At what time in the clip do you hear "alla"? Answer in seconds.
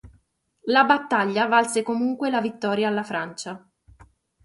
2.87-3.03